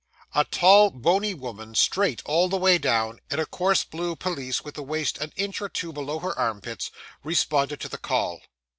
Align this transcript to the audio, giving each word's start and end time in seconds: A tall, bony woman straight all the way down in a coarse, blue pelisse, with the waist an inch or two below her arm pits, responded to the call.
A 0.33 0.45
tall, 0.45 0.89
bony 0.89 1.35
woman 1.35 1.75
straight 1.75 2.23
all 2.25 2.49
the 2.49 2.57
way 2.57 2.79
down 2.79 3.19
in 3.29 3.37
a 3.39 3.45
coarse, 3.45 3.83
blue 3.83 4.15
pelisse, 4.15 4.63
with 4.63 4.73
the 4.73 4.81
waist 4.81 5.19
an 5.19 5.31
inch 5.35 5.61
or 5.61 5.69
two 5.69 5.93
below 5.93 6.17
her 6.17 6.35
arm 6.39 6.59
pits, 6.59 6.89
responded 7.23 7.79
to 7.81 7.87
the 7.87 7.99
call. 7.99 8.41